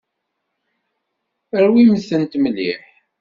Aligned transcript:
Rwimt-tent 1.61 2.33
mliḥ. 2.43 2.83